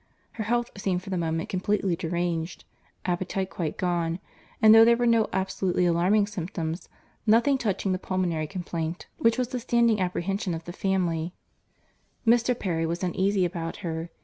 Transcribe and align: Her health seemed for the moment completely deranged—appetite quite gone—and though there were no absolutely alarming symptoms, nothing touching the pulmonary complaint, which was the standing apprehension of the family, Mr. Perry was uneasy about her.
Her 0.31 0.45
health 0.45 0.71
seemed 0.77 1.03
for 1.03 1.11
the 1.11 1.17
moment 1.19 1.49
completely 1.49 1.95
deranged—appetite 1.95 3.51
quite 3.51 3.77
gone—and 3.77 4.73
though 4.73 4.83
there 4.83 4.97
were 4.97 5.05
no 5.05 5.29
absolutely 5.31 5.85
alarming 5.85 6.25
symptoms, 6.25 6.89
nothing 7.27 7.59
touching 7.59 7.91
the 7.91 7.99
pulmonary 7.99 8.47
complaint, 8.47 9.05
which 9.19 9.37
was 9.37 9.49
the 9.49 9.59
standing 9.59 9.99
apprehension 9.99 10.55
of 10.55 10.63
the 10.65 10.73
family, 10.73 11.35
Mr. 12.25 12.57
Perry 12.57 12.87
was 12.87 13.03
uneasy 13.03 13.45
about 13.45 13.77
her. 13.85 14.09